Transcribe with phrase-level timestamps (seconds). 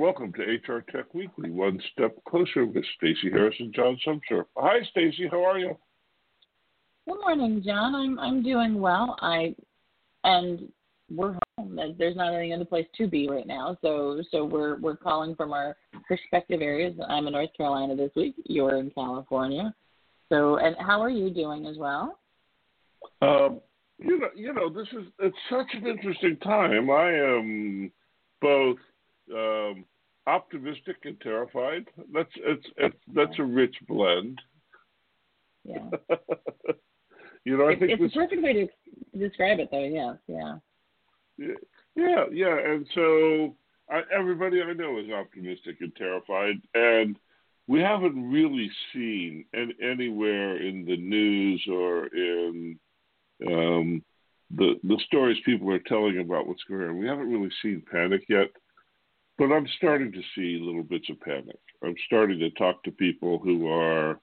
[0.00, 3.74] Good morning and welcome to HR Tech Weekly, one step closer with Stacey Harris and
[3.74, 4.44] John Sumser.
[4.56, 5.28] Hi, Stacey.
[5.30, 5.76] How are you?
[7.06, 7.94] Good morning, John.
[7.94, 9.18] I'm I'm doing well.
[9.20, 9.54] I
[10.24, 10.72] and
[11.14, 11.78] we're home.
[11.98, 15.52] There's not any other place to be right now, so so we're we're calling from
[15.52, 15.76] our
[16.08, 16.94] respective areas.
[17.06, 18.36] I'm in North Carolina this week.
[18.46, 19.74] You're in California.
[20.30, 22.18] So, and how are you doing as well?
[23.20, 23.60] Um,
[23.98, 26.88] you know, you know, this is it's such an interesting time.
[26.88, 27.92] I am
[28.40, 28.78] both
[29.34, 29.84] um,
[30.26, 31.86] optimistic and terrified.
[32.12, 34.40] That's it's, it's that's a rich blend.
[35.64, 35.90] Yeah.
[37.44, 38.68] you know, I think it's this, a perfect way to
[39.18, 39.84] describe it, though.
[39.84, 40.54] Yes, yeah.
[41.96, 43.56] Yeah, yeah, and so
[43.90, 47.16] I, everybody I know is optimistic and terrified, and
[47.66, 52.78] we haven't really seen any, anywhere in the news or in
[53.46, 54.04] um,
[54.56, 56.98] the the stories people are telling about what's going on.
[56.98, 58.48] We haven't really seen panic yet,
[59.40, 61.58] but I'm starting to see little bits of panic.
[61.82, 64.20] I'm starting to talk to people who are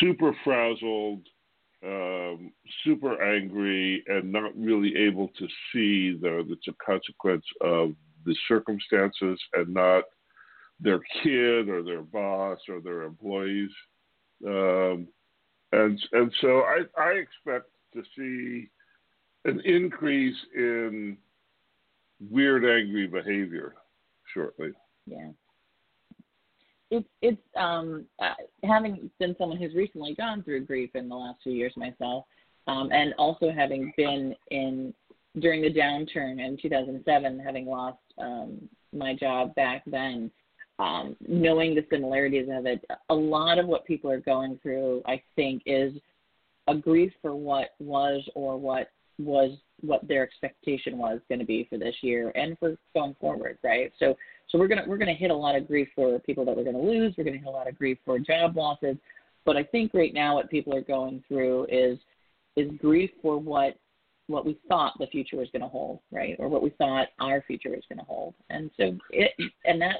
[0.00, 1.20] super frazzled,
[1.84, 2.50] um,
[2.82, 7.90] super angry, and not really able to see that it's a consequence of
[8.24, 10.04] the circumstances and not
[10.80, 13.70] their kid or their boss or their employees.
[14.46, 15.08] Um,
[15.72, 18.70] and and so I, I expect to see
[19.44, 21.18] an increase in
[22.30, 23.74] weird, angry behavior
[24.32, 24.70] shortly.
[25.06, 25.30] Yeah.
[26.90, 31.38] It's it's um uh, having been someone who's recently gone through grief in the last
[31.42, 32.24] few years myself,
[32.66, 34.92] um, and also having been in
[35.38, 40.30] during the downturn in 2007, having lost um, my job back then,
[40.80, 45.22] um, knowing the similarities of it, a lot of what people are going through, I
[45.36, 45.92] think, is
[46.66, 48.90] a grief for what was or what
[49.24, 53.58] was what their expectation was going to be for this year and for going forward,
[53.62, 53.92] right?
[53.98, 54.16] So
[54.48, 56.78] so we're gonna we're gonna hit a lot of grief for people that we're gonna
[56.80, 57.14] lose.
[57.16, 58.96] We're gonna hit a lot of grief for job losses.
[59.44, 61.98] But I think right now what people are going through is
[62.56, 63.76] is grief for what
[64.26, 66.36] what we thought the future was going to hold, right?
[66.38, 68.34] Or what we thought our future was going to hold.
[68.48, 69.32] And so it
[69.64, 69.96] and that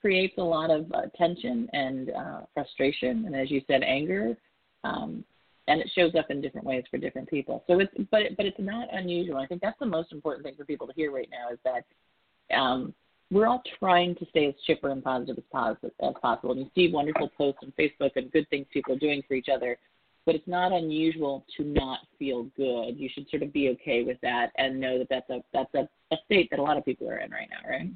[0.00, 4.36] creates a lot of uh, tension and uh, frustration, and as you said, anger.
[4.84, 5.24] Um,
[5.68, 7.62] and it shows up in different ways for different people.
[7.66, 9.38] So it's but but it's not unusual.
[9.38, 12.56] I think that's the most important thing for people to hear right now is that
[12.56, 12.94] um,
[13.30, 16.52] we're all trying to stay as chipper and positive as positive as possible.
[16.52, 19.48] And you see wonderful posts on Facebook and good things people are doing for each
[19.48, 19.78] other,
[20.26, 22.98] but it's not unusual to not feel good.
[22.98, 25.88] You should sort of be okay with that and know that that's a that's a,
[26.12, 27.88] a state that a lot of people are in right now, right?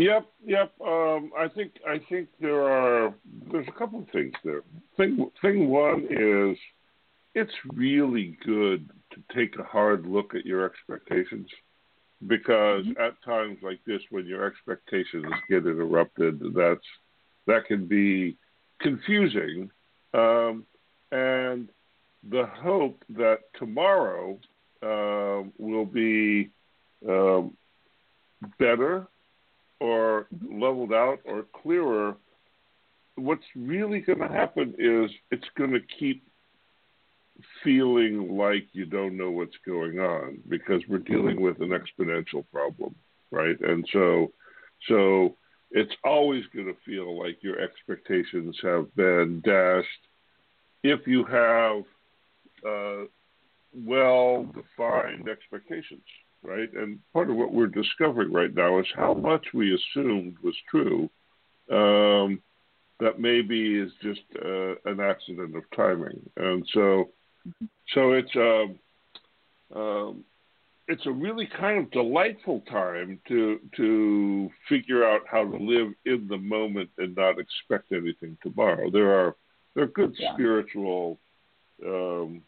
[0.00, 0.72] Yep, yep.
[0.80, 3.12] Um, I think I think there are
[3.52, 4.62] there's a couple of things there.
[4.96, 6.56] Thing thing one is
[7.34, 11.48] it's really good to take a hard look at your expectations
[12.26, 13.02] because mm-hmm.
[13.02, 16.80] at times like this when your expectations get interrupted that's
[17.46, 18.36] that can be
[18.80, 19.70] confusing
[20.14, 20.64] um,
[21.12, 21.68] and
[22.30, 24.38] the hope that tomorrow
[24.82, 26.50] uh, will be
[27.08, 27.54] um,
[28.58, 29.06] better
[30.42, 32.16] leveled out or clearer,
[33.16, 36.22] what's really going to happen is it's going to keep
[37.64, 42.94] feeling like you don't know what's going on because we're dealing with an exponential problem,
[43.30, 43.58] right?
[43.60, 44.32] And so,
[44.88, 45.36] so
[45.70, 49.88] it's always going to feel like your expectations have been dashed.
[50.82, 51.82] If you have
[52.66, 53.04] uh,
[53.74, 56.02] well defined expectations,
[56.42, 56.72] right?
[56.72, 61.10] And part of what we're discovering right now is how much we assumed was true
[61.70, 62.42] um,
[62.98, 66.20] that maybe is just uh, an accident of timing.
[66.36, 67.10] And so,
[67.94, 68.78] so it's a um,
[69.74, 70.24] um,
[70.88, 76.26] it's a really kind of delightful time to to figure out how to live in
[76.28, 78.90] the moment and not expect anything tomorrow.
[78.90, 79.36] There are
[79.74, 80.34] there are good yeah.
[80.34, 81.20] spiritual
[81.86, 82.42] um,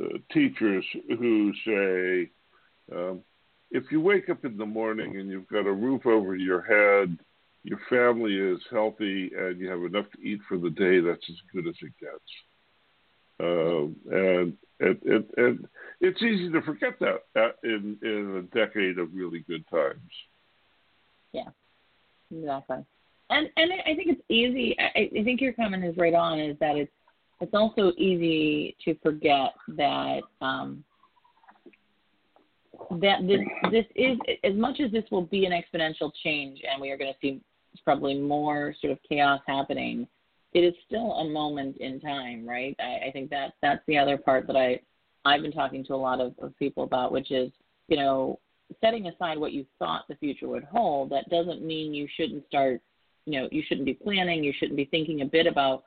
[0.00, 0.84] uh, teachers
[1.18, 2.30] who say
[2.90, 3.20] um,
[3.70, 7.18] if you wake up in the morning and you've got a roof over your head,
[7.64, 11.36] your family is healthy, and you have enough to eat for the day, that's as
[11.52, 12.30] good as it gets.
[13.40, 15.68] Um, and, and, and, and
[16.00, 20.00] it's easy to forget that in, in a decade of really good times.
[21.32, 21.48] Yeah,
[22.30, 22.84] exactly.
[23.30, 24.76] And and I think it's easy.
[24.78, 26.38] I, I think your comment is right on.
[26.38, 26.92] Is that it's
[27.40, 30.84] it's also easy to forget that um,
[32.90, 33.40] that this
[33.70, 37.12] this is as much as this will be an exponential change, and we are going
[37.12, 37.40] to see
[37.84, 40.06] probably more sort of chaos happening.
[40.52, 42.76] It is still a moment in time, right?
[42.78, 44.80] I, I think that that's the other part that I
[45.24, 47.50] I've been talking to a lot of, of people about, which is
[47.88, 48.38] you know
[48.80, 52.80] setting aside what you thought the future would hold, that doesn't mean you shouldn't start,
[53.26, 55.84] you know, you shouldn't be planning, you shouldn't be thinking a bit about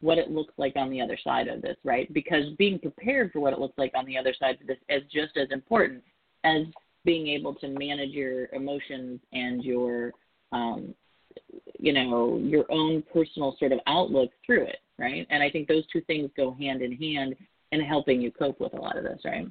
[0.00, 2.12] what it looks like on the other side of this, right?
[2.12, 5.02] Because being prepared for what it looks like on the other side of this is
[5.12, 6.02] just as important
[6.44, 6.62] as
[7.04, 10.12] being able to manage your emotions and your
[10.52, 10.94] um,
[11.78, 15.26] you know your own personal sort of outlook through it right?
[15.30, 17.34] And i think those two things go hand in hand
[17.72, 19.46] in helping you cope with a lot of this right?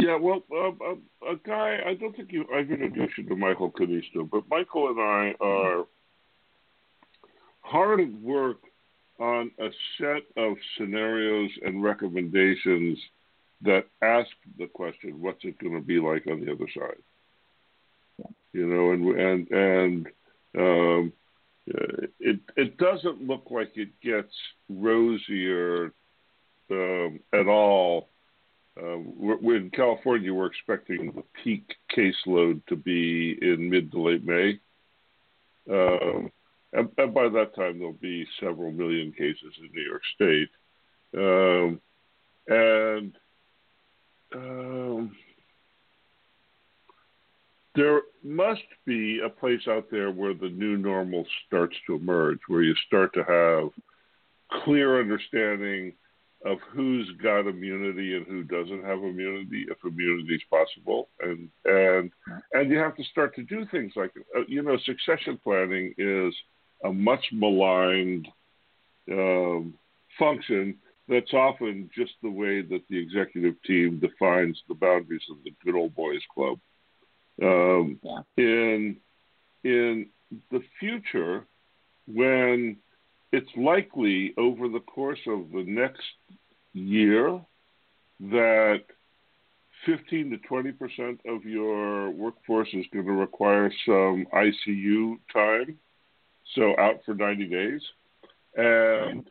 [0.00, 4.30] Yeah, well, um, a guy, I don't think you, I've introduced you to Michael Canisto,
[4.30, 5.86] but Michael and I are
[7.62, 8.58] hard at work
[9.18, 12.96] on a set of scenarios and recommendations
[13.62, 17.02] that ask the question, what's it going to be like on the other side?
[18.18, 18.30] Yeah.
[18.52, 20.06] You know, and and and
[20.58, 21.12] um,
[22.20, 24.32] it it doesn't look like it gets
[24.68, 25.92] rosier
[26.70, 28.08] um, at all.
[28.80, 34.24] Um, we're, in California, we're expecting the peak caseload to be in mid to late
[34.24, 34.60] May.
[35.68, 36.30] Um,
[36.72, 40.50] and, and, by that time, there'll be several million cases in New York State.
[41.16, 41.80] Um,
[42.46, 43.16] and
[44.34, 45.16] um,
[47.74, 52.62] there must be a place out there where the new normal starts to emerge, where
[52.62, 55.92] you start to have clear understanding
[56.44, 62.10] of who's got immunity and who doesn't have immunity, if immunity is possible, and and
[62.52, 66.34] and you have to start to do things like uh, you know succession planning is
[66.84, 68.28] a much maligned
[69.10, 69.74] um,
[70.18, 70.76] function
[71.08, 75.74] that's often just the way that the executive team defines the boundaries of the good
[75.74, 76.58] old boys club.
[77.42, 78.20] Um, yeah.
[78.36, 78.96] In
[79.64, 80.06] in
[80.50, 81.46] the future,
[82.06, 82.76] when
[83.32, 86.02] it's likely over the course of the next
[86.72, 87.40] year
[88.20, 88.82] that
[89.86, 95.78] 15 to 20 percent of your workforce is going to require some ICU time,
[96.54, 97.82] so out for 90 days,
[98.56, 99.30] and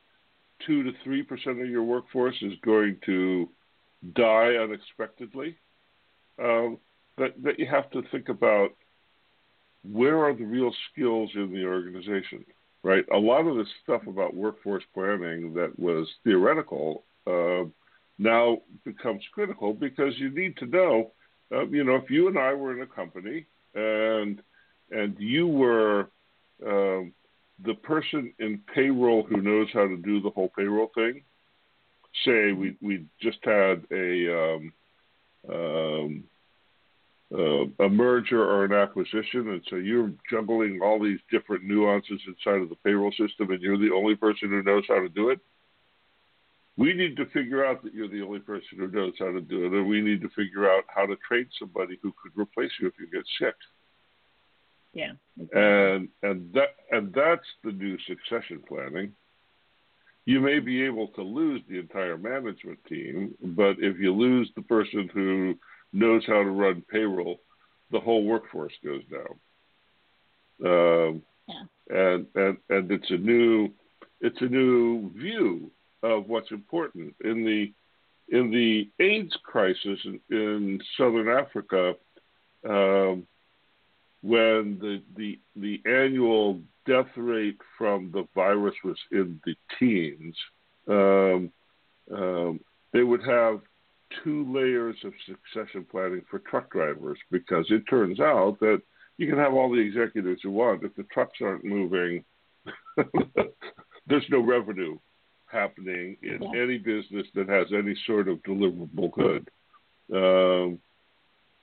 [0.66, 3.50] two to three percent of your workforce is going to
[4.14, 5.58] die unexpectedly.
[6.40, 6.78] Um,
[7.18, 8.70] that that you have to think about
[9.92, 12.46] where are the real skills in the organization,
[12.84, 13.06] right?
[13.14, 17.64] A lot of this stuff about workforce planning that was theoretical uh,
[18.18, 21.12] now becomes critical because you need to know,
[21.52, 24.42] uh, you know, if you and I were in a company and
[24.92, 26.10] and you were
[26.66, 27.14] um,
[27.64, 31.24] the person in payroll who knows how to do the whole payroll thing.
[32.26, 34.74] Say we we just had a um,
[35.50, 36.24] um,
[37.34, 42.62] uh, a merger or an acquisition, and so you're juggling all these different nuances inside
[42.62, 45.40] of the payroll system, and you're the only person who knows how to do it.
[46.78, 49.66] We need to figure out that you're the only person who knows how to do
[49.66, 52.88] it, and we need to figure out how to train somebody who could replace you
[52.88, 53.56] if you get sick.
[54.98, 55.12] Yeah.
[55.54, 59.14] And and that and that's the new succession planning.
[60.26, 64.64] You may be able to lose the entire management team, but if you lose the
[64.64, 65.56] person who
[65.94, 67.40] knows how to run payroll,
[67.92, 69.40] the whole workforce goes down.
[70.66, 71.64] Um, yeah.
[71.90, 73.70] And and and it's a new
[74.20, 75.70] it's a new view
[76.02, 77.72] of what's important in the
[78.36, 81.94] in the AIDS crisis in, in southern Africa.
[82.68, 83.28] Um,
[84.22, 90.36] when the, the, the annual death rate from the virus was in the teens,
[90.88, 91.52] um,
[92.14, 92.60] um,
[92.94, 93.62] they would have
[94.24, 98.82] two layers of succession planning for truck drivers because it turns out that
[99.18, 100.84] you can have all the executives you want.
[100.84, 102.24] If the trucks aren't moving,
[104.08, 104.98] there's no revenue
[105.52, 106.62] happening in yeah.
[106.62, 109.50] any business that has any sort of deliverable good.
[110.14, 110.80] Um,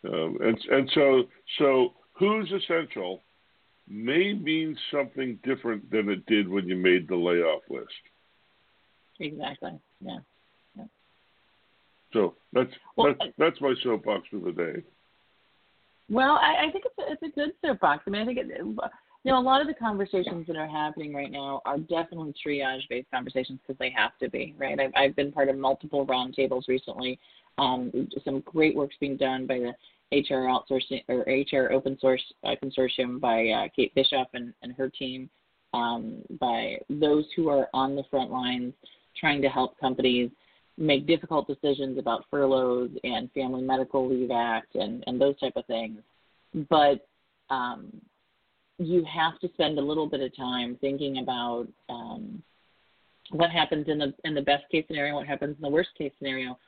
[0.07, 1.23] um, and and so
[1.59, 3.23] so who's essential
[3.87, 7.89] may mean something different than it did when you made the layoff list.
[9.21, 9.73] Exactly.
[10.01, 10.19] Yeah.
[10.77, 10.85] yeah.
[12.13, 14.83] So that's well, that's that's my soapbox for the day.
[16.11, 18.05] Well, I, I think it's a, it's a good soapbox.
[18.07, 18.77] I mean, I think it, you
[19.25, 23.59] know a lot of the conversations that are happening right now are definitely triage-based conversations
[23.67, 24.79] because they have to be, right?
[24.79, 27.19] I've, I've been part of multiple roundtables recently.
[27.57, 29.73] Um, some great work's being done by the
[30.15, 34.89] HR outsourcing or HR open source uh, consortium by uh, Kate Bishop and, and her
[34.89, 35.29] team,
[35.73, 38.73] um, by those who are on the front lines
[39.19, 40.31] trying to help companies
[40.77, 45.67] make difficult decisions about furloughs and Family Medical Leave Act and, and those type of
[45.67, 46.01] things.
[46.69, 47.07] But
[47.51, 47.93] um,
[48.79, 52.43] you have to spend a little bit of time thinking about um,
[53.31, 56.13] what happens in the in the best case scenario, what happens in the worst case
[56.19, 56.59] scenario,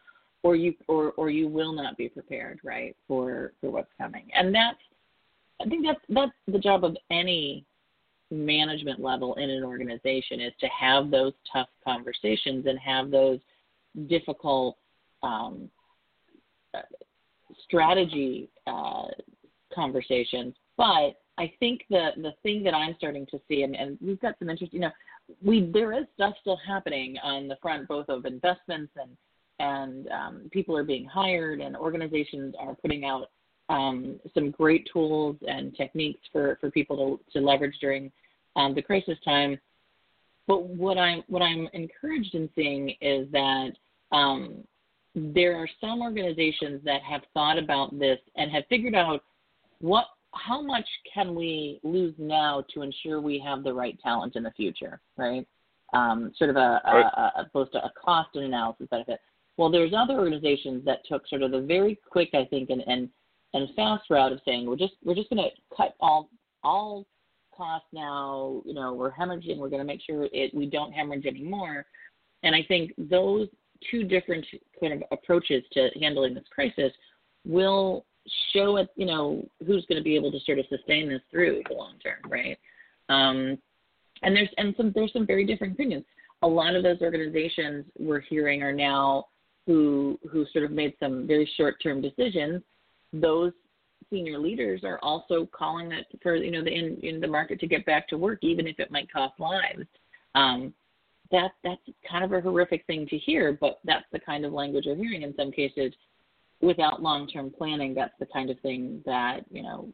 [0.43, 4.29] or you or or you will not be prepared, right, for for what's coming.
[4.35, 4.79] And that's
[5.61, 7.65] I think that's that's the job of any
[8.31, 13.39] management level in an organization is to have those tough conversations and have those
[14.09, 14.77] difficult
[15.23, 15.71] um,
[17.65, 19.07] strategy uh,
[19.75, 20.55] conversations.
[20.77, 24.39] But I think the the thing that I'm starting to see, and, and we've got
[24.39, 24.91] some interest, you know,
[25.43, 29.11] we there is stuff still happening on the front, both of investments and
[29.59, 33.31] and um, people are being hired, and organizations are putting out
[33.69, 38.13] um, some great tools and techniques for for people to to leverage during
[38.55, 39.59] um, the crisis time.
[40.47, 43.73] But what I'm what I'm encouraged in seeing is that
[44.13, 44.65] um,
[45.15, 49.23] there are some organizations that have thought about this and have figured out
[49.81, 54.43] what how much can we lose now to ensure we have the right talent in
[54.43, 55.47] the future, right?
[55.93, 57.05] Um, sort of a, right.
[57.05, 59.21] a, a, both a cost and analysis benefit.
[59.57, 63.09] Well, there's other organizations that took sort of the very quick, I think, and and,
[63.55, 66.31] and fast route of saying we're just we're just going to cut all
[66.63, 67.07] all
[67.57, 68.63] costs now.
[68.65, 69.59] You know, we're hemorrhaging.
[69.59, 71.87] We're going to make sure it we don't hemorrhage anymore.
[72.43, 73.49] And I think those
[73.91, 74.47] two different
[74.81, 76.93] kind of approaches to handling this crisis
[77.45, 78.05] will
[78.53, 81.63] show it, you know, who's going to be able to sort of sustain this through
[81.69, 82.59] the long term, right?
[83.09, 83.59] Um,
[84.23, 86.05] and there's and some there's some very different opinions.
[86.43, 89.27] A lot of those organizations we're hearing are now
[89.67, 92.63] who who sort of made some very short term decisions.
[93.13, 93.53] Those
[94.11, 97.67] senior leaders are also calling it for you know the in, in the market to
[97.67, 99.87] get back to work, even if it might cost lives.
[100.35, 100.73] Um,
[101.33, 104.85] that that's kind of a horrific thing to hear, but that's the kind of language
[104.87, 105.93] we're hearing in some cases.
[106.63, 109.89] Without long-term planning, that's the kind of thing that you know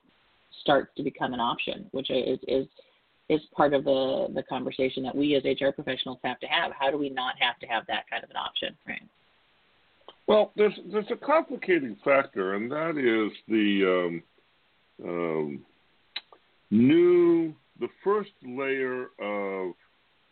[0.60, 2.66] starts to become an option, which is is
[3.28, 6.72] is part of the the conversation that we as HR professionals have to have.
[6.78, 9.02] How do we not have to have that kind of an option, right?
[10.32, 14.22] Well, there's there's a complicating factor, and that is the
[15.04, 15.60] um, um,
[16.70, 19.74] new the first layer of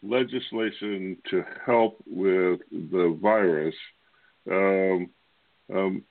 [0.03, 3.75] legislation to help with the virus
[4.51, 5.11] um,
[5.71, 6.03] um,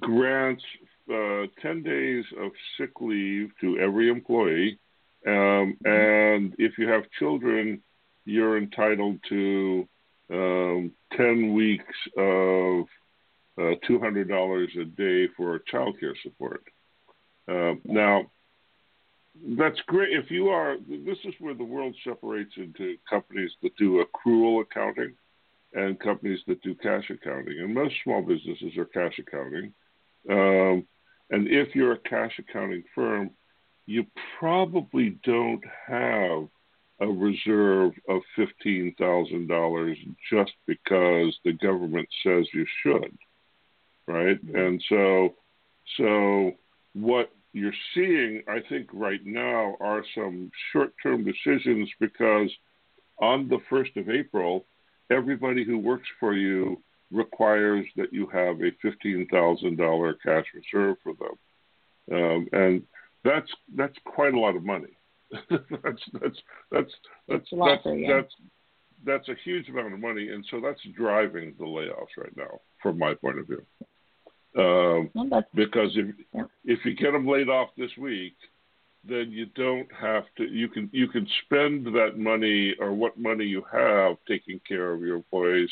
[0.00, 0.64] grants
[1.08, 4.76] uh, 10 days of sick leave to every employee.
[5.24, 7.80] Um, and if you have children,
[8.24, 9.86] you're entitled to
[10.32, 12.86] um, 10 weeks of
[13.58, 16.62] uh, $200 a day for child care support.
[17.48, 18.30] Uh, now,
[19.58, 20.12] that's great.
[20.12, 25.14] If you are, this is where the world separates into companies that do accrual accounting
[25.74, 27.58] and companies that do cash accounting.
[27.60, 29.72] And most small businesses are cash accounting.
[30.28, 30.86] Um,
[31.30, 33.30] and if you're a cash accounting firm,
[33.86, 34.06] you
[34.38, 36.48] probably don't have
[37.00, 43.16] a reserve of $15,000 just because the government says you should.
[44.06, 44.44] Right?
[44.44, 44.56] Mm-hmm.
[44.56, 45.34] And so,
[45.96, 46.52] so
[46.94, 52.50] what you're seeing, I think, right now are some short term decisions because
[53.20, 54.66] on the 1st of April,
[55.10, 61.38] everybody who works for you requires that you have a $15,000 cash reserve for them.
[62.12, 62.82] Um, and
[63.24, 64.96] that's that's quite a lot of money.
[65.50, 66.38] that's that's
[66.70, 66.92] that's
[67.28, 68.32] that's that's, that's
[69.04, 72.98] that's a huge amount of money, and so that's driving the layoffs right now, from
[72.98, 73.64] my point of view.
[74.56, 75.10] Um,
[75.54, 76.44] because if yeah.
[76.64, 78.36] if you get them laid off this week,
[79.04, 80.44] then you don't have to.
[80.44, 85.02] You can you can spend that money or what money you have taking care of
[85.02, 85.68] your employees,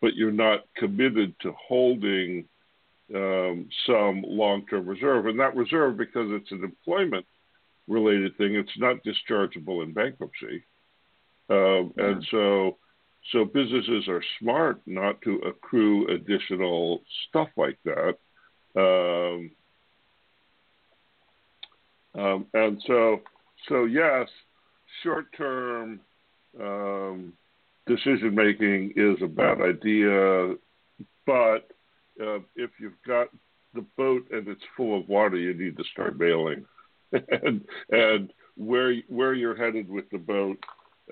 [0.00, 2.46] but you're not committed to holding
[3.14, 5.26] um, some long-term reserve.
[5.26, 10.64] And that reserve, because it's an employment-related thing, it's not dischargeable in bankruptcy.
[11.50, 12.06] Um, yeah.
[12.06, 12.78] And so,
[13.30, 18.16] so businesses are smart not to accrue additional stuff like that.
[18.76, 19.50] Um,
[22.14, 23.20] um, and so,
[23.68, 24.28] so yes,
[25.02, 26.00] short-term
[26.60, 27.32] um,
[27.86, 30.54] decision making is a bad idea,
[31.26, 31.70] but
[32.20, 33.28] uh, if you've got
[33.74, 36.64] the boat and it's full of water, you need to start bailing,
[37.12, 40.58] and and where where you're headed with the boat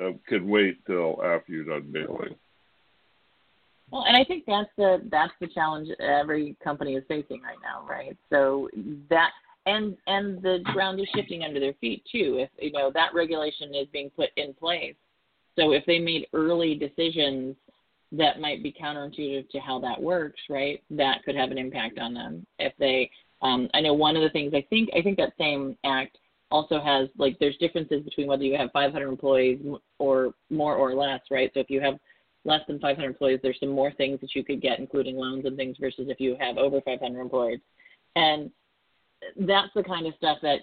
[0.02, 2.34] uh, can wait till after you're done bailing.
[3.90, 7.86] Well, and I think that's the that's the challenge every company is facing right now,
[7.88, 8.16] right?
[8.30, 8.68] So
[9.08, 9.30] that
[9.66, 12.38] and and the ground is shifting under their feet too.
[12.38, 14.94] If you know that regulation is being put in place,
[15.58, 17.56] so if they made early decisions
[18.12, 20.82] that might be counterintuitive to how that works, right?
[20.90, 22.44] That could have an impact on them.
[22.58, 23.08] If they,
[23.40, 26.16] um, I know one of the things I think I think that same act
[26.50, 29.60] also has like there's differences between whether you have 500 employees
[29.98, 31.50] or more or less, right?
[31.54, 31.94] So if you have
[32.44, 35.56] less than 500 employees, there's some more things that you could get, including loans and
[35.56, 37.60] things, versus if you have over 500 employees.
[38.16, 38.50] And
[39.38, 40.60] that's the kind of stuff that,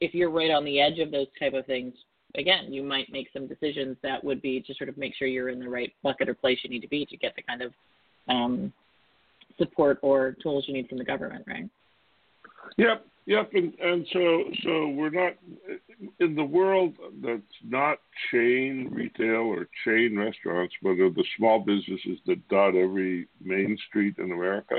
[0.00, 1.92] if you're right on the edge of those type of things,
[2.36, 5.48] again, you might make some decisions that would be to sort of make sure you're
[5.48, 7.72] in the right bucket or place you need to be to get the kind of
[8.28, 8.72] um,
[9.58, 11.68] support or tools you need from the government, right?
[12.76, 15.34] Yep, yep, and and so so we're not
[16.18, 17.98] in the world that's not
[18.30, 24.16] chain retail or chain restaurants, but are the small businesses that dot every main street
[24.18, 24.76] in America.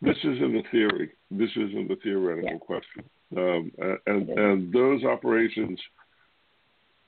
[0.00, 1.10] This isn't a theory.
[1.30, 2.58] This isn't a theoretical yeah.
[2.58, 3.04] question.
[3.36, 3.72] Um,
[4.06, 5.80] and and those operations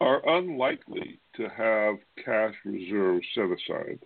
[0.01, 4.01] are unlikely to have cash reserves set aside.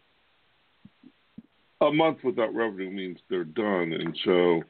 [1.81, 4.63] A month without revenue means they're done, and so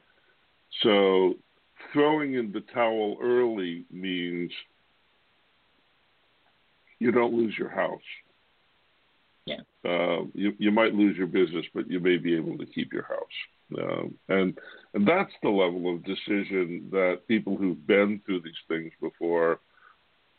[0.81, 1.35] so
[1.91, 4.51] throwing in the towel early means
[6.99, 8.01] you don't lose your house.
[9.45, 9.61] Yeah.
[9.85, 13.03] Uh, you you might lose your business, but you may be able to keep your
[13.03, 13.77] house.
[13.77, 14.57] Um, and
[14.93, 19.59] and that's the level of decision that people who've been through these things before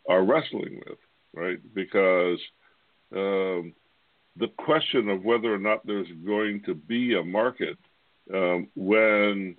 [0.08, 0.98] are wrestling with,
[1.34, 1.58] right?
[1.74, 2.38] Because
[3.14, 3.74] um,
[4.36, 7.78] the question of whether or not there's going to be a market
[8.32, 9.56] um, when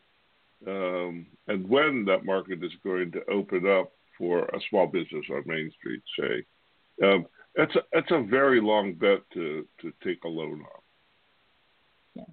[0.67, 5.43] um, and when that market is going to open up for a small business on
[5.45, 10.27] Main Street, say, um, that's a that's a very long bet to to take a
[10.27, 10.81] loan on.
[12.15, 12.23] Yeah,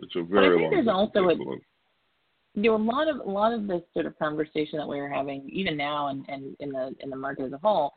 [0.00, 0.70] it's a very long.
[0.70, 1.32] There's also a,
[2.62, 5.76] a lot of a lot of this sort of conversation that we are having even
[5.76, 7.94] now and, and in the in the market as a whole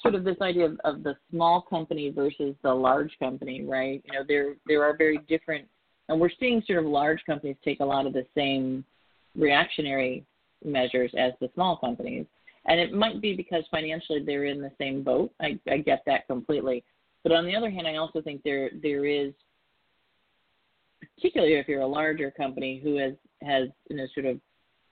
[0.00, 4.12] sort of this idea of, of the small company versus the large company right you
[4.12, 5.66] know there there are very different
[6.10, 8.84] and we're seeing sort of large companies take a lot of the same
[9.36, 10.26] reactionary
[10.64, 12.26] measures as the small companies.
[12.66, 15.32] And it might be because financially they're in the same boat.
[15.40, 16.84] I i get that completely.
[17.22, 19.32] But on the other hand i also think there there is
[21.14, 24.40] particularly if you're a larger company who has has you know sort of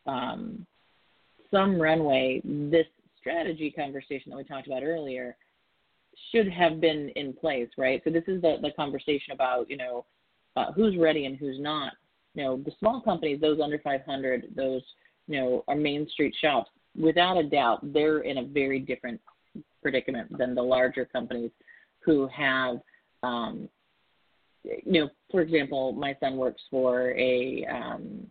[0.06, 0.66] um,
[1.50, 2.86] some runway, this
[3.18, 5.36] strategy conversation that we talked about earlier
[6.32, 8.00] should have been in place, right?
[8.04, 10.06] So this is the the conversation about you know
[10.58, 11.92] uh, who's ready and who's not.
[12.34, 14.82] You know, the small companies, those under 500, those
[15.26, 16.70] you know are main street shops.
[17.00, 19.20] Without a doubt, they're in a very different
[19.82, 21.50] predicament than the larger companies
[22.00, 22.78] who have
[23.22, 23.68] um,
[24.64, 28.26] you know, for example, my son works for a um,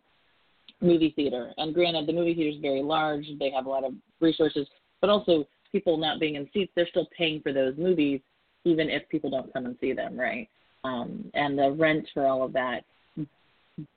[0.81, 3.93] movie theater, and granted, the movie theater is very large; they have a lot of
[4.19, 4.67] resources,
[5.01, 8.21] but also people not being in seats, they're still paying for those movies,
[8.65, 10.47] even if people don't come and see them, right?
[10.87, 12.83] Um, and the rent for all of that.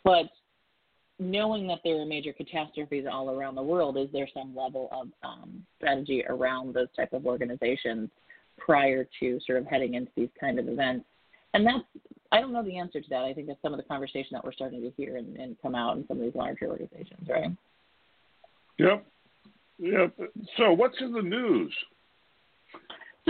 [0.04, 0.26] But
[1.18, 5.08] knowing that there are major catastrophes all around the world, is there some level of
[5.22, 8.10] um, strategy around those type of organizations
[8.58, 11.04] prior to sort of heading into these kind of events?
[11.54, 11.84] and that's
[12.32, 13.24] I don't know the answer to that.
[13.24, 15.74] I think that's some of the conversation that we're starting to hear and, and come
[15.74, 17.50] out in some of these larger organizations, right?
[18.78, 19.04] Yep.
[19.80, 20.14] Yep.
[20.56, 21.74] So what's in the news?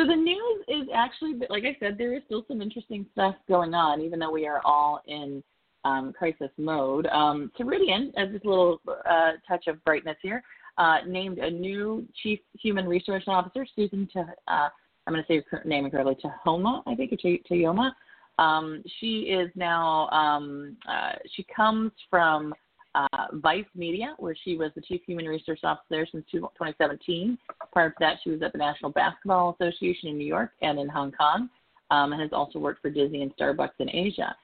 [0.00, 3.74] So the news is actually, like I said, there is still some interesting stuff going
[3.74, 5.42] on, even though we are all in
[5.84, 7.06] um, crisis mode.
[7.08, 10.42] Um, Ceridian, as this little uh, touch of brightness here,
[10.78, 14.08] uh, named a new chief human resource officer, Susan.
[14.14, 14.68] To, uh,
[15.06, 17.92] I'm going to say her name correctly, Tahoma, I think, or Tayoma.
[18.38, 22.54] Um, she is now, um, uh, she comes from
[22.94, 27.38] uh, Vice Media, where she was the Chief Human Resource Officer there since 2017.
[27.72, 30.88] Prior to that, she was at the National Basketball Association in New York and in
[30.88, 31.48] Hong Kong,
[31.90, 34.34] um, and has also worked for Disney and Starbucks in Asia.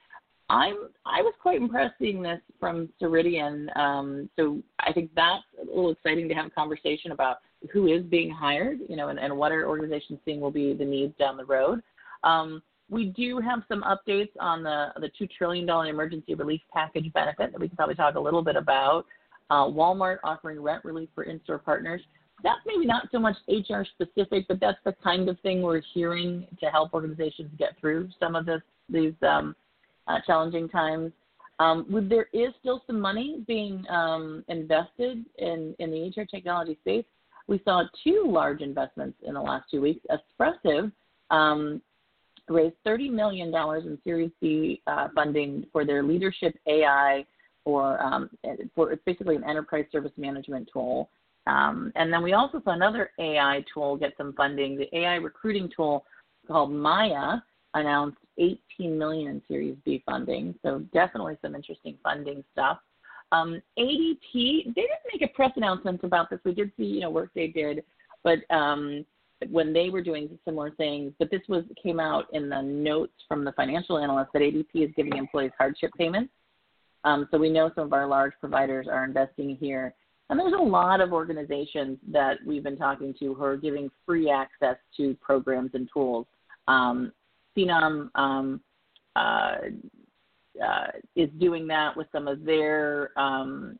[0.49, 3.75] I'm I was quite impressed seeing this from Ceridian.
[3.77, 7.37] Um, so I think that's a little exciting to have a conversation about
[7.71, 10.85] who is being hired, you know, and, and what our organizations seeing will be the
[10.85, 11.81] needs down the road.
[12.23, 17.11] Um, we do have some updates on the the two trillion dollar emergency relief package
[17.13, 19.05] benefit that we can probably talk a little bit about.
[19.49, 22.01] Uh, Walmart offering rent relief for in-store partners.
[22.43, 26.45] That's maybe not so much HR specific, but that's the kind of thing we're hearing
[26.59, 29.55] to help organizations get through some of this these um,
[30.07, 31.11] uh, challenging times.
[31.59, 37.05] Um, there is still some money being um, invested in, in the HR technology space.
[37.47, 40.05] We saw two large investments in the last two weeks.
[40.11, 40.91] Espressive
[41.31, 41.81] um,
[42.49, 47.25] raised $30 million in Series C uh, funding for their leadership AI,
[47.65, 48.29] or um,
[48.75, 51.09] for it's basically an enterprise service management tool.
[51.47, 54.77] Um, and then we also saw another AI tool get some funding.
[54.77, 56.05] The AI recruiting tool
[56.47, 60.55] called Mya announced 18 million in Series B funding.
[60.63, 62.79] So definitely some interesting funding stuff.
[63.31, 66.39] Um, ADP, they didn't make a press announcement about this.
[66.45, 67.83] We did see, you know, Workday did,
[68.23, 69.05] but um,
[69.49, 73.43] when they were doing similar things, but this was came out in the notes from
[73.43, 76.31] the financial analyst that ADP is giving employees hardship payments.
[77.03, 79.93] Um, so we know some of our large providers are investing here.
[80.29, 84.29] And there's a lot of organizations that we've been talking to who are giving free
[84.29, 86.25] access to programs and tools.
[86.67, 87.13] Um,
[87.55, 88.61] Phenom um,
[89.15, 89.55] uh,
[90.63, 93.79] uh, is doing that with some of their um,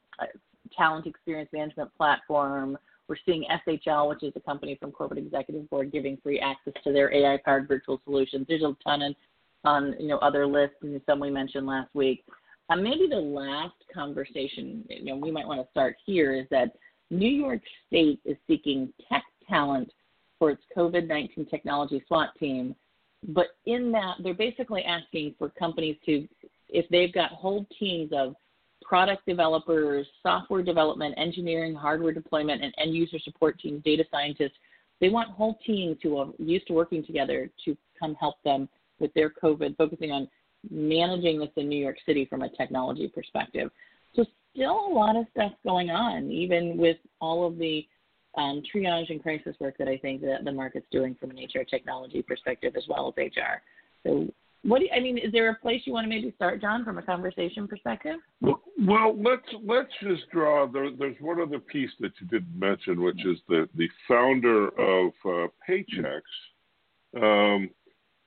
[0.75, 2.77] talent experience management platform.
[3.07, 6.91] We're seeing SHL, which is a company from Corporate Executive Board, giving free access to
[6.91, 8.45] their AI-powered virtual solutions.
[8.47, 9.15] There's a ton of,
[9.63, 12.23] on you know other lists, and some we mentioned last week.
[12.69, 16.75] Uh, maybe the last conversation you know we might want to start here is that
[17.09, 19.91] New York State is seeking tech talent
[20.39, 22.75] for its COVID-19 technology SWAT team,
[23.29, 26.27] but in that they're basically asking for companies to,
[26.69, 28.35] if they've got whole teams of
[28.87, 34.55] product developers, software development, engineering, hardware deployment, and end user support teams, data scientists.
[35.01, 38.69] They want whole teams who are used to working together to come help them
[38.99, 40.27] with their COVID, focusing on
[40.71, 43.69] managing this in New York City from a technology perspective.
[44.15, 47.85] So still a lot of stuff going on, even with all of the
[48.37, 51.63] um, triage and crisis work that I think that the market's doing from an HR
[51.63, 53.61] technology perspective as well as HR.
[54.05, 54.27] So
[54.63, 55.17] what do you, I mean?
[55.17, 58.17] Is there a place you want to maybe start, John, from a conversation perspective?
[58.41, 60.67] Well, let's let's just draw.
[60.67, 65.11] There, there's one other piece that you didn't mention, which is the the founder of
[65.25, 65.47] uh.
[67.15, 67.69] Um,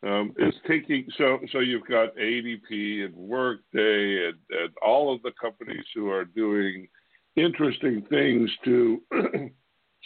[0.03, 5.33] um, is taking so so you've got ADP and Workday and, and all of the
[5.40, 6.88] companies who are doing
[7.37, 9.03] interesting things to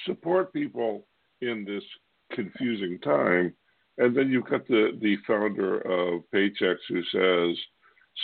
[0.06, 1.06] support people
[1.40, 1.84] in this
[2.32, 3.54] confusing time
[3.98, 7.57] and then you've got the, the founder of Paychex who says,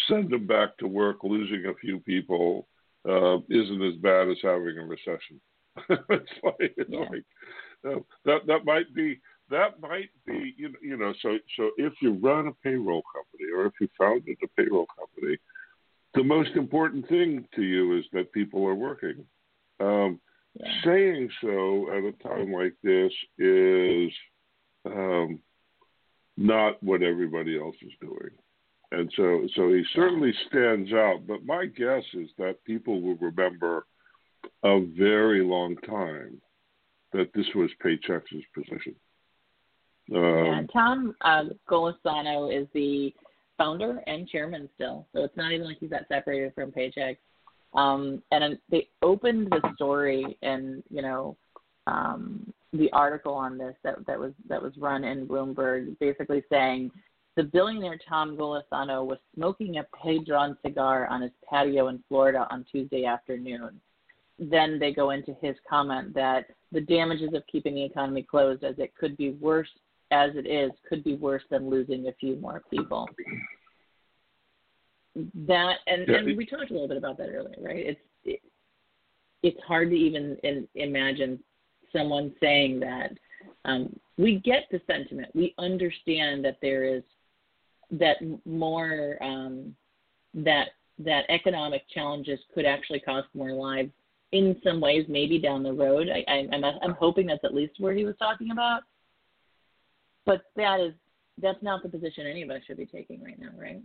[0.09, 2.67] send them back to work, losing a few people
[3.09, 5.41] uh, isn't as bad as having a recession.
[5.89, 6.99] it's like, it's yeah.
[7.11, 7.25] like
[7.87, 11.93] uh, that that might be that might be you know, you know so so if
[12.03, 15.39] you run a payroll company or if you founded a payroll company,
[16.15, 19.25] the most important thing to you is that people are working.
[19.79, 20.21] Um,
[20.59, 20.67] yeah.
[20.85, 24.11] Saying so at a time like this is
[24.85, 25.39] um,
[26.41, 28.31] not what everybody else is doing.
[28.93, 31.27] And so, so he certainly stands out.
[31.29, 33.87] But my guess is that people will remember
[34.65, 36.41] a very long time
[37.13, 38.95] that this was Paychex's position.
[40.15, 43.13] Um, yeah, Tom uh, Golisano is the
[43.59, 47.17] founder and chairman still, so it's not even like he's that separated from Paychex.
[47.75, 51.37] Um, and they opened the story, and you know,
[51.87, 56.91] um, the article on this that, that was that was run in Bloomberg, basically saying
[57.37, 62.65] the billionaire Tom Golisano was smoking a Padron cigar on his patio in Florida on
[62.71, 63.81] Tuesday afternoon.
[64.39, 68.75] Then they go into his comment that the damages of keeping the economy closed, as
[68.79, 69.69] it could be worse
[70.13, 73.09] as it is, could be worse than losing a few more people.
[75.47, 77.87] That and, and we talked a little bit about that earlier, right?
[77.87, 78.41] It's it,
[79.43, 81.39] it's hard to even in, imagine
[81.93, 83.13] someone saying that.
[83.65, 85.31] Um, we get the sentiment.
[85.35, 87.03] We understand that there is
[87.91, 89.75] that more um,
[90.35, 93.91] that that economic challenges could actually cost more lives
[94.33, 96.09] in some ways, maybe down the road.
[96.09, 98.83] I, I, I'm I'm hoping that's at least where he was talking about.
[100.27, 100.93] But that is
[101.41, 103.81] that's not the position any of us should be taking right now, right?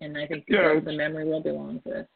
[0.00, 2.06] And I think yeah, the memory will belong to this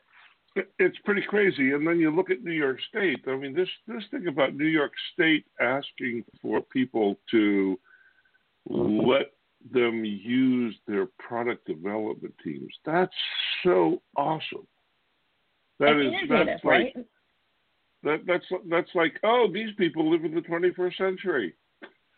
[0.55, 1.73] it's pretty crazy.
[1.73, 3.21] And then you look at New York State.
[3.27, 7.79] I mean, this this thing about New York State asking for people to
[8.67, 9.33] let
[9.73, 12.73] them use their product development teams.
[12.85, 13.15] That's
[13.65, 14.67] so awesome.
[15.79, 17.07] That is that's like right?
[18.05, 21.55] that that's that's like oh these people live in the 21st century.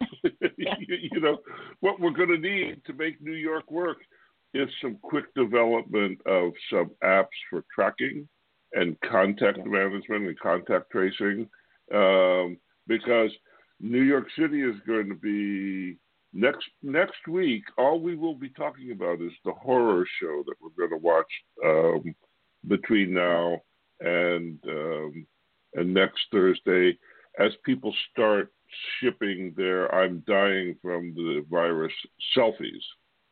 [0.22, 1.38] you, you know
[1.80, 3.98] what we're going to need to make New York work
[4.54, 8.28] is some quick development of some apps for tracking
[8.72, 9.64] and contact yeah.
[9.64, 11.48] management and contact tracing
[11.94, 13.30] um, because
[13.80, 15.98] New York City is going to be
[16.32, 17.64] next next week.
[17.78, 21.26] All we will be talking about is the horror show that we're going to watch
[21.64, 22.14] um,
[22.68, 23.60] between now
[24.00, 25.26] and um,
[25.74, 26.96] and next Thursday
[27.38, 28.52] as people start
[29.00, 31.92] shipping their "I'm dying from the virus"
[32.36, 32.84] selfies.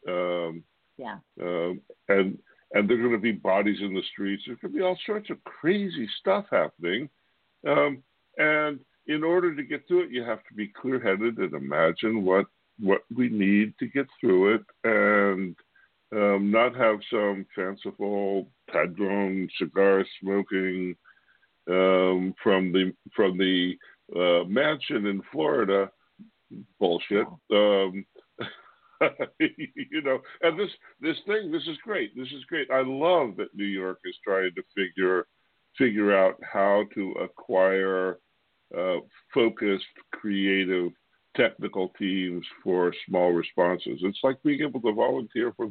[0.08, 0.64] Um,
[1.02, 1.18] yeah.
[1.40, 2.38] Um, and
[2.74, 4.44] and there are going to be bodies in the streets.
[4.46, 7.08] There's going to be all sorts of crazy stuff happening.
[7.68, 8.02] Um,
[8.38, 12.46] and in order to get through it, you have to be clear-headed and imagine what
[12.78, 15.54] what we need to get through it, and
[16.14, 20.96] um, not have some fanciful padron cigar smoking
[21.68, 23.74] um, from the from the
[24.16, 25.90] uh, mansion in Florida
[26.78, 27.26] bullshit.
[27.50, 28.04] Um,
[29.40, 32.16] you know, and this this thing, this is great.
[32.16, 32.70] This is great.
[32.70, 35.26] I love that New York is trying to figure
[35.78, 38.18] figure out how to acquire
[38.76, 38.98] uh,
[39.32, 40.92] focused, creative,
[41.36, 44.00] technical teams for small responses.
[44.02, 45.70] It's like being able to volunteer for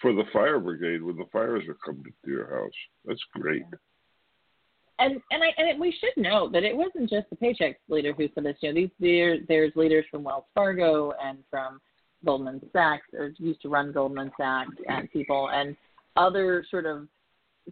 [0.00, 2.72] for the fire brigade when the fires are coming to your house.
[3.04, 3.64] That's great.
[5.00, 8.28] And and I and we should note that it wasn't just the Paychex leader who
[8.34, 8.56] said this.
[8.60, 11.80] You know, these there there's leaders from Wells Fargo and from
[12.24, 15.76] Goldman Sachs or used to run Goldman Sachs and people and
[16.16, 17.06] other sort of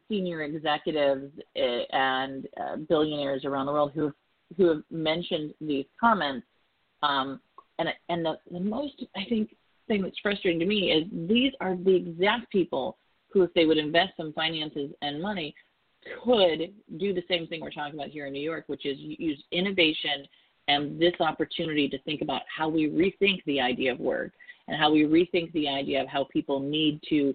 [0.09, 4.14] senior executives eh, and uh, billionaires around the world who have,
[4.56, 6.46] who have mentioned these comments.
[7.02, 7.40] Um,
[7.78, 9.54] and and the, the most I think
[9.88, 12.96] thing that's frustrating to me is these are the exact people
[13.30, 15.54] who, if they would invest some finances and money,
[16.24, 19.42] could do the same thing we're talking about here in New York, which is use
[19.50, 20.26] innovation
[20.68, 24.33] and this opportunity to think about how we rethink the idea of work
[24.68, 27.35] and how we rethink the idea of how people need to.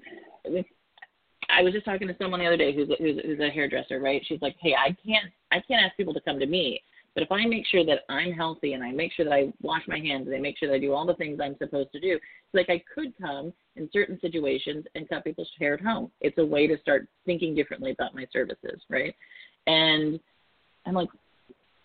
[1.50, 4.00] I was just talking to someone the other day who's a, who's, who's a hairdresser,
[4.00, 4.22] right?
[4.26, 6.82] She's like, "Hey, I can't I can't ask people to come to me,
[7.14, 9.84] but if I make sure that I'm healthy and I make sure that I wash
[9.88, 12.00] my hands and I make sure that I do all the things I'm supposed to
[12.00, 16.12] do, it's like I could come in certain situations and cut people's hair at home.
[16.22, 19.14] It's a way to start thinking differently about my services, right?
[19.68, 20.20] And
[20.86, 21.10] I'm like,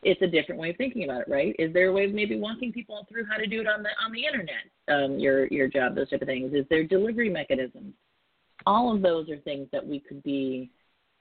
[0.02, 1.54] it's a different way of thinking about it, right?
[1.58, 3.90] Is there a way of maybe walking people through how to do it on the
[4.04, 4.64] on the internet?
[4.88, 6.52] Um, your your job, those type of things.
[6.54, 7.94] Is there delivery mechanisms?
[8.66, 10.70] All of those are things that we could be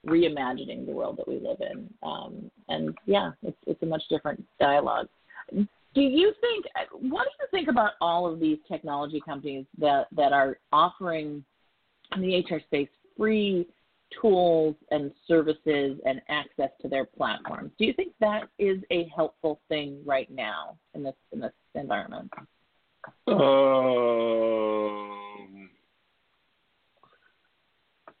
[0.06, 1.92] reimagining the world that we live in.
[2.02, 5.08] Um, and yeah, it's it's a much different dialogue.
[5.52, 6.66] Do you think?
[6.92, 11.44] What do you think about all of these technology companies that that are offering
[12.14, 13.66] in the HR space free
[14.20, 17.70] tools and services and access to their platforms.
[17.78, 22.30] Do you think that is a helpful thing right now in this in this environment?
[23.28, 23.36] Um,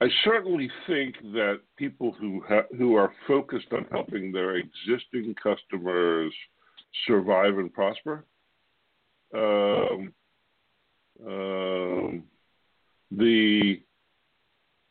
[0.00, 6.32] I certainly think that people who ha- who are focused on helping their existing customers
[7.06, 8.24] survive and prosper.
[9.34, 10.12] Um,
[11.26, 12.24] um,
[13.10, 13.80] the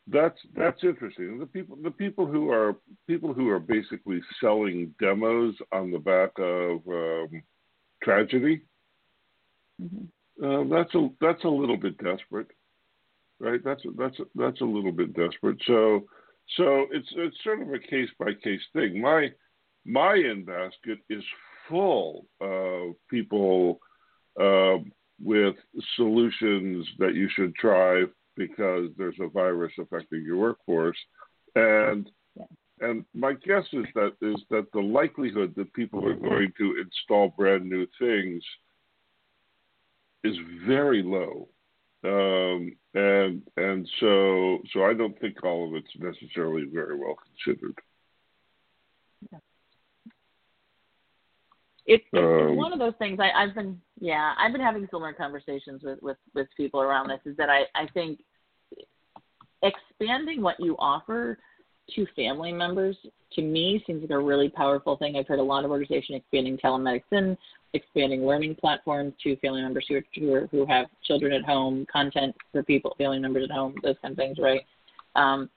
[0.08, 1.40] that's that's interesting.
[1.40, 2.76] The people the people who are
[3.08, 7.42] people who are basically selling demos on the back of um,
[8.04, 8.62] tragedy.
[9.82, 10.46] Mm-hmm.
[10.46, 12.52] Uh, that's a that's a little bit desperate,
[13.40, 13.62] right?
[13.64, 15.58] That's a, that's a, that's a little bit desperate.
[15.66, 16.06] So
[16.58, 19.02] so it's it's sort of a case by case thing.
[19.02, 19.32] My
[19.86, 21.24] my in basket is
[21.68, 23.80] full of people
[24.40, 24.78] uh,
[25.20, 25.56] with
[25.96, 28.04] solutions that you should try
[28.36, 30.98] because there's a virus affecting your workforce.
[31.56, 32.10] And
[32.82, 37.34] and my guess is that is that the likelihood that people are going to install
[37.38, 38.44] brand new things
[40.24, 40.36] is
[40.68, 41.48] very low.
[42.04, 47.76] Um, and and so so I don't think all of it's necessarily very well considered.
[51.86, 53.20] It's, it's um, one of those things.
[53.20, 57.20] I, I've been, yeah, I've been having similar conversations with with with people around this.
[57.26, 58.20] Is that I I think
[59.62, 61.38] expanding what you offer
[61.96, 62.98] to family members
[63.34, 65.16] to me seems like a really powerful thing.
[65.16, 67.38] I've heard a lot of organizations expanding telemedicine,
[67.74, 71.86] expanding learning platforms to family members who are, who, are, who have children at home,
[71.92, 74.62] content for people, family members at home, those kind of things, right?
[75.16, 75.50] Um,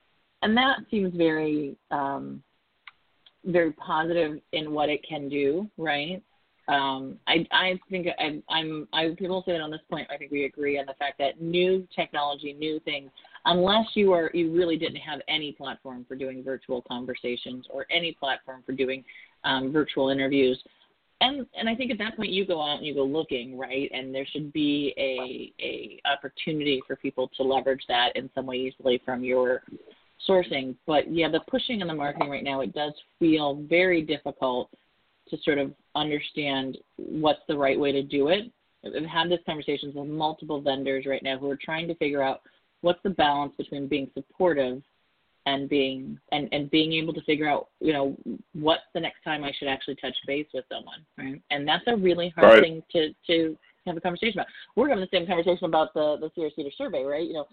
[0.43, 2.43] and that seems very um,
[3.45, 6.23] very positive in what it can do, right?
[6.69, 10.31] Um, I, I think I, I'm, I, people say that on this point, I think
[10.31, 13.11] we agree on the fact that new technology, new things,
[13.47, 18.13] unless you are, you really didn't have any platform for doing virtual conversations or any
[18.13, 19.03] platform for doing
[19.45, 20.63] um, virtual interviews.
[21.23, 23.91] And, and I think at that point you go out and you go looking, right?
[23.93, 28.57] And there should be a, a opportunity for people to leverage that in some way
[28.57, 29.63] easily from your
[30.29, 30.75] sourcing.
[30.87, 34.71] But yeah, the pushing and the marketing right now, it does feel very difficult
[35.29, 38.51] to sort of understand what's the right way to do it.
[38.85, 42.41] I've had these conversations with multiple vendors right now who are trying to figure out
[42.81, 44.83] what's the balance between being supportive
[45.47, 48.17] and being and, and being able to figure out, you know,
[48.53, 51.05] what's the next time I should actually touch base with someone.
[51.17, 51.43] Right.
[51.51, 52.63] And that's a really hard right.
[52.63, 54.47] thing to, to have a conversation about.
[54.77, 57.27] We're having the same conversation about the, the Sierra-Cedar survey, right?
[57.27, 57.47] You know,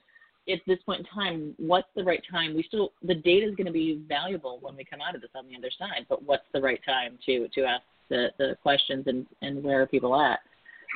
[0.47, 2.55] at this point in time, what's the right time?
[2.55, 5.31] We still the data is going to be valuable when we come out of this
[5.35, 6.05] on the other side.
[6.09, 9.87] But what's the right time to to ask the the questions and and where are
[9.87, 10.39] people at?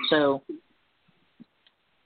[0.10, 0.42] So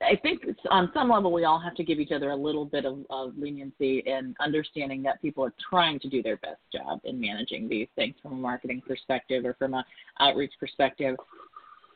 [0.02, 2.86] I think on some level we all have to give each other a little bit
[2.86, 7.20] of, of leniency and understanding that people are trying to do their best job in
[7.20, 9.86] managing these things from a marketing perspective or from a
[10.20, 11.16] outreach perspective.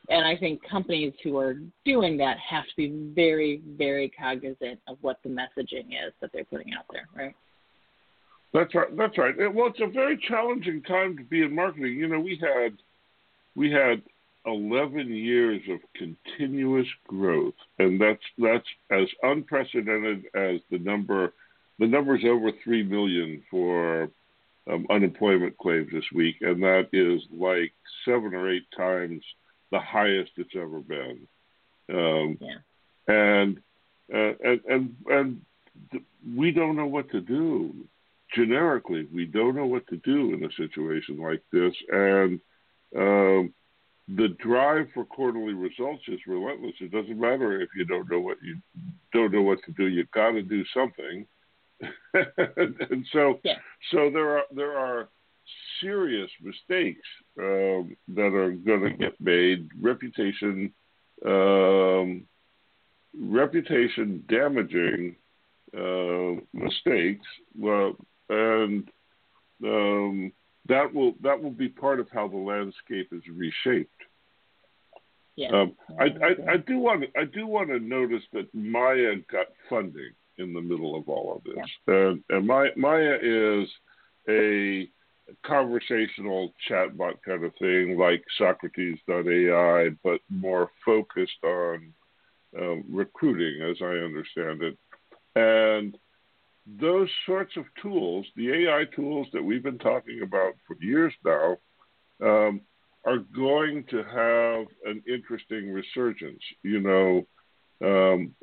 [0.08, 4.96] And I think companies who are doing that have to be very, very cognizant of
[5.02, 7.34] what the messaging is that they're putting out there, right?
[8.54, 8.96] That's right.
[8.96, 9.34] That's right.
[9.54, 11.96] Well, it's a very challenging time to be in marketing.
[11.98, 12.78] You know, we had
[13.54, 14.02] we had
[14.46, 21.34] 11 years of continuous growth, and that's that's as unprecedented as the number.
[21.78, 24.08] The number is over three million for
[24.70, 27.72] um, unemployment claims this week, and that is like
[28.06, 29.22] seven or eight times
[29.70, 31.26] the highest it's ever been.
[31.92, 32.58] Um, yeah.
[33.06, 33.58] And
[34.12, 35.40] uh, and and and
[35.90, 36.04] th-
[36.36, 37.74] we don't know what to do.
[38.34, 42.40] Generically, we don't know what to do in a situation like this, and
[42.96, 43.54] um,
[44.16, 46.74] the drive for quarterly results is relentless.
[46.80, 48.56] It doesn't matter if you don't know what you
[49.12, 49.86] don't know what to do.
[49.86, 51.26] You've got to do something.
[52.14, 53.54] and so, yeah.
[53.92, 55.08] so there are there are
[55.80, 57.06] serious mistakes
[57.38, 60.72] um, that are going to get made, reputation,
[61.24, 62.24] um,
[63.18, 65.16] reputation damaging
[65.76, 67.26] uh, mistakes,
[67.58, 67.96] well,
[68.28, 68.88] and
[69.64, 70.32] um,
[70.68, 73.90] that will that will be part of how the landscape is reshaped.
[75.36, 75.48] Yeah.
[75.52, 79.46] Um, I, I, I do want to, I do want to notice that Mya got
[79.70, 81.54] funding in the middle of all of this,
[81.86, 81.94] yeah.
[81.94, 83.68] and, and Mya, Mya is
[84.28, 84.88] a
[85.44, 91.92] conversational chatbot kind of thing, like Socrates.ai, but more focused on
[92.58, 94.78] um, recruiting, as I understand it.
[95.34, 95.96] And
[96.66, 101.56] those sorts of tools, the AI tools that we've been talking about for years now,
[102.22, 102.60] um,
[103.04, 106.42] are going to have an interesting resurgence.
[106.62, 107.26] You know,
[107.82, 108.34] um,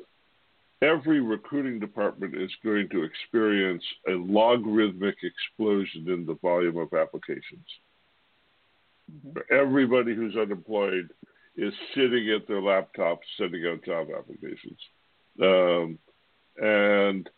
[0.82, 7.66] every recruiting department is going to experience a logarithmic explosion in the volume of applications.
[9.10, 9.38] Mm-hmm.
[9.54, 11.10] Everybody who's unemployed
[11.56, 14.78] is sitting at their laptops sending out job applications.
[15.40, 15.98] Um,
[16.58, 17.30] and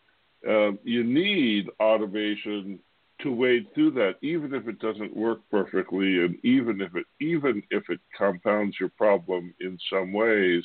[0.47, 2.79] um, you need automation
[3.21, 7.61] to wade through that, even if it doesn't work perfectly, and even if it even
[7.69, 10.63] if it compounds your problem in some ways,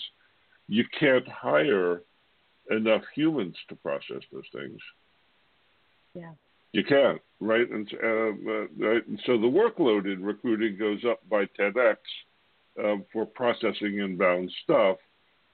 [0.69, 2.03] you can't hire
[2.71, 4.79] enough humans to process those things.
[6.15, 6.33] Yeah.
[6.73, 7.69] You can't, right?
[7.71, 9.07] And, uh, uh, right?
[9.07, 11.97] and so the workload in recruiting goes up by 10x
[12.83, 14.97] um, for processing inbound stuff,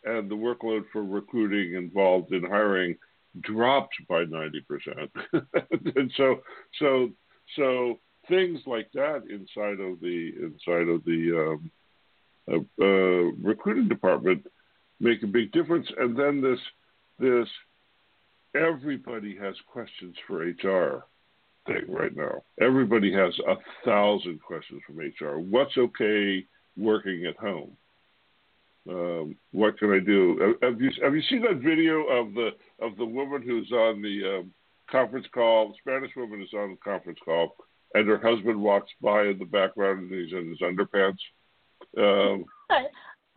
[0.05, 2.97] and the workload for recruiting involved in hiring
[3.43, 5.11] dropped by 90%.
[5.97, 6.41] and so,
[6.79, 7.11] so,
[7.57, 11.71] so things like that inside of the inside of the um,
[12.51, 14.47] uh, uh, recruiting department
[15.01, 15.87] make a big difference.
[15.99, 16.59] And then this
[17.21, 17.49] this
[18.55, 21.05] everybody has questions for HR
[21.67, 22.43] thing right now.
[22.61, 25.39] Everybody has a thousand questions from HR.
[25.39, 26.45] What's okay
[26.77, 27.77] working at home?
[28.89, 30.57] Um, what can I do?
[30.63, 34.39] Have you have you seen that video of the of the woman who's on the
[34.39, 34.53] um,
[34.91, 35.69] conference call?
[35.69, 37.57] The Spanish woman is on the conference call,
[37.95, 41.19] and her husband walks by in the background, and he's in his underpants.
[41.97, 42.47] Um,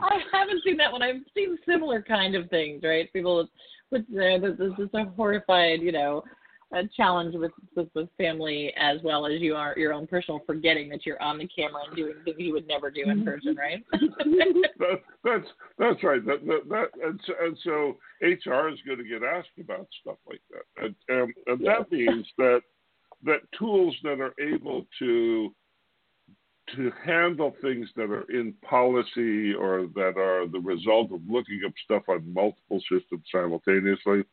[0.34, 1.02] I haven't seen that one.
[1.02, 3.12] I've seen similar kind of things, right?
[3.14, 3.48] People
[3.92, 6.24] with there, this is a horrified, you know,
[6.74, 10.90] a challenge with, with with family as well as you are your own personal forgetting
[10.90, 13.26] that you're on the camera and doing things you would never do in mm-hmm.
[13.26, 13.84] person, right?
[13.92, 16.26] that, that's that's right.
[16.26, 20.18] That, that, that and, so, and so HR is going to get asked about stuff
[20.28, 21.78] like that, and, and, and yeah.
[21.80, 22.62] that means that
[23.26, 25.54] that tools that are able to
[26.76, 31.74] to handle things that are in policy or that are the result of looking up
[31.84, 34.24] stuff on multiple systems simultaneously,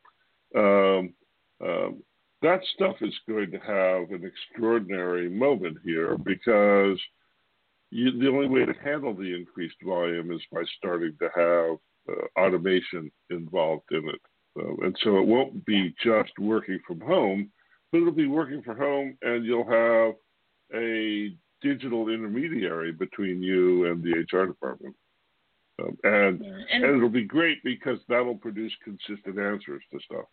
[0.56, 1.14] um,
[1.62, 2.02] um,
[2.42, 6.98] that stuff is going to have an extraordinary moment here because
[7.90, 11.76] you, the only way to handle the increased volume is by starting to have
[12.08, 14.20] uh, automation involved in it.
[14.82, 17.50] And so it won't be just working from home,
[17.90, 20.14] but it'll be working from home and you'll have
[20.74, 24.94] a digital intermediary between you and the HR department.
[25.80, 30.26] Um, and, and, and it'll be great because that'll produce consistent answers to stuff.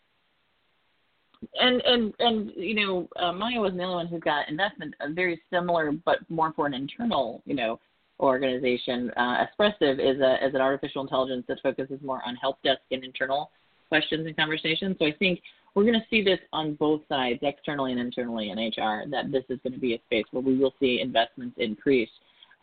[1.60, 5.08] And and and you know, uh, Mya was the only one who got investment, uh,
[5.14, 7.80] very similar, but more for an internal, you know,
[8.20, 9.12] organization.
[9.12, 13.04] Uh, Espressive is a is an artificial intelligence that focuses more on help desk and
[13.04, 13.52] internal
[13.90, 14.96] questions and conversations.
[15.00, 15.40] So I think
[15.76, 19.44] we're going to see this on both sides, externally and internally in HR, that this
[19.50, 22.10] is going to be a space where we will see investments increase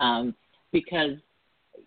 [0.00, 0.34] um,
[0.72, 1.12] because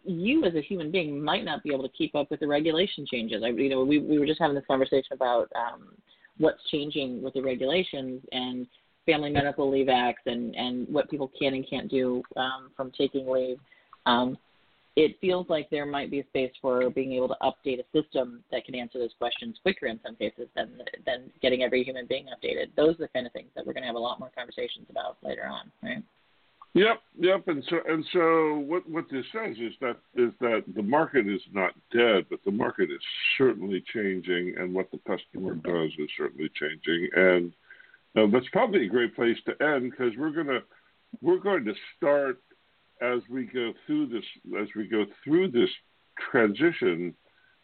[0.05, 3.05] you as a human being might not be able to keep up with the regulation
[3.05, 3.43] changes.
[3.43, 5.89] I, you know, we, we were just having this conversation about um,
[6.37, 8.67] what's changing with the regulations and
[9.05, 13.27] family medical leave acts and, and what people can and can't do um, from taking
[13.27, 13.57] leave.
[14.05, 14.37] Um,
[14.97, 18.43] it feels like there might be a space for being able to update a system
[18.51, 22.25] that can answer those questions quicker in some cases than than getting every human being
[22.25, 22.71] updated.
[22.75, 24.87] Those are the kind of things that we're going to have a lot more conversations
[24.89, 26.03] about later on, right?
[26.73, 30.81] Yep, yep, and so and so what what this says is that is that the
[30.81, 33.01] market is not dead, but the market is
[33.37, 37.53] certainly changing, and what the customer does is certainly changing, and
[38.17, 40.59] uh, that's probably a great place to end because we're gonna
[41.21, 42.39] we're going to start
[43.01, 44.23] as we go through this
[44.59, 45.69] as we go through this
[46.31, 47.13] transition,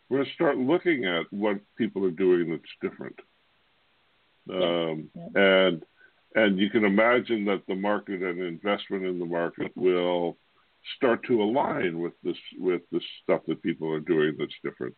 [0.10, 3.20] we're going to start looking at what people are doing that's different.
[4.50, 5.68] Um, yeah.
[5.68, 5.84] And
[6.36, 10.38] and you can imagine that the market and investment in the market will
[10.98, 14.96] start to align with this with the stuff that people are doing that's different.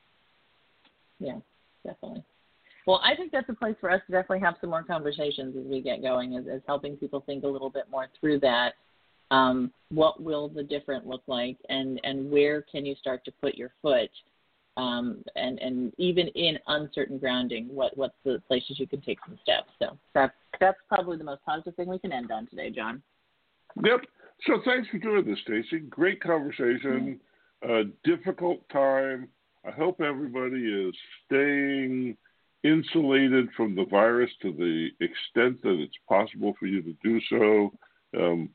[1.19, 1.37] Yeah,
[1.85, 2.23] definitely.
[2.87, 5.65] Well, I think that's a place for us to definitely have some more conversations as
[5.65, 8.73] we get going, as, as helping people think a little bit more through that
[9.31, 13.55] um, what will the different look like, and and where can you start to put
[13.55, 14.09] your foot,
[14.77, 19.37] um, and and even in uncertain grounding, what what's the places you can take some
[19.41, 19.69] steps.
[19.79, 23.01] So that's that's probably the most positive thing we can end on today, John.
[23.83, 24.01] Yep.
[24.47, 25.79] So thanks for doing this, Stacey.
[25.89, 27.19] Great conversation.
[27.63, 27.89] Mm-hmm.
[28.03, 29.29] difficult time.
[29.65, 30.93] I hope everybody is
[31.25, 32.15] staying
[32.63, 37.71] insulated from the virus to the extent that it's possible for you to do so.
[38.19, 38.49] Um,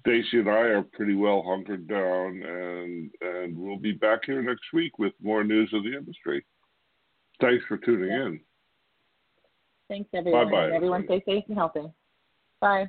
[0.00, 4.72] Stacey and I are pretty well hunkered down, and and we'll be back here next
[4.72, 6.44] week with more news of the industry.
[7.40, 8.26] Thanks for tuning yeah.
[8.26, 8.40] in.
[9.88, 10.46] Thanks, everyone.
[10.46, 10.74] Bye bye.
[10.74, 11.92] Everyone, stay safe and healthy.
[12.60, 12.86] Bye.